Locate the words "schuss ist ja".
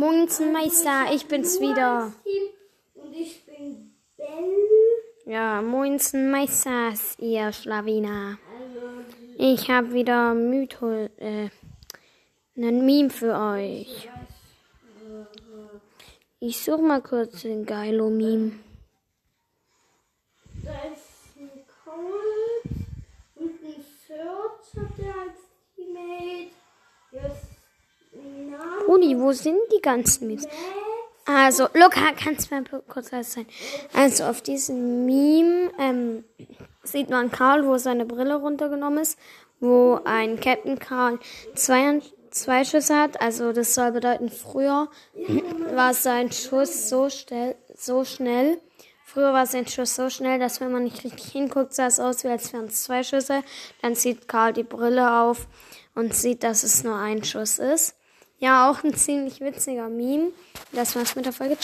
57.24-58.70